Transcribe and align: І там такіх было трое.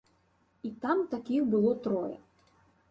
І 0.69 0.71
там 0.85 1.03
такіх 1.13 1.47
было 1.53 1.79
трое. 1.87 2.13